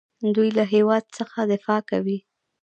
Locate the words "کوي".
1.89-2.17